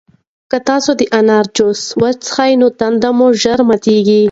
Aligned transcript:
که 0.49 0.57
تاسي 0.67 0.91
د 0.99 1.01
انار 1.19 1.45
جوس 1.57 1.81
وڅښئ 2.01 2.51
نو 2.61 2.67
تنده 2.79 3.09
مو 3.17 3.27
ژر 3.41 3.59
ماتیږي. 3.67 4.19